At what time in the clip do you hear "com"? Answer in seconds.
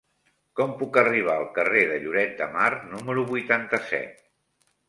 0.59-0.71